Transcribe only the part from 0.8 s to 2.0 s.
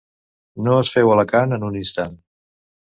es feu Alacant en un